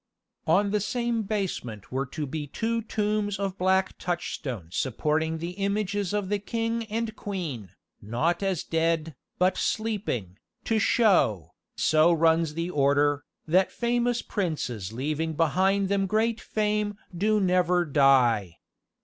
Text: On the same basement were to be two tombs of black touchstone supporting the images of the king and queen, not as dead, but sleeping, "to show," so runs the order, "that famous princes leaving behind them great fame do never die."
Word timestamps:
On 0.47 0.71
the 0.71 0.79
same 0.79 1.21
basement 1.21 1.91
were 1.91 2.07
to 2.07 2.25
be 2.25 2.47
two 2.47 2.81
tombs 2.81 3.37
of 3.37 3.59
black 3.59 3.99
touchstone 3.99 4.69
supporting 4.71 5.37
the 5.37 5.51
images 5.51 6.11
of 6.11 6.27
the 6.27 6.39
king 6.39 6.85
and 6.85 7.15
queen, 7.15 7.73
not 8.01 8.41
as 8.41 8.63
dead, 8.63 9.13
but 9.37 9.57
sleeping, 9.57 10.39
"to 10.63 10.79
show," 10.79 11.51
so 11.75 12.11
runs 12.11 12.55
the 12.55 12.71
order, 12.71 13.23
"that 13.47 13.71
famous 13.71 14.23
princes 14.23 14.91
leaving 14.91 15.33
behind 15.33 15.87
them 15.87 16.07
great 16.07 16.41
fame 16.41 16.97
do 17.15 17.39
never 17.39 17.85
die." 17.85 18.57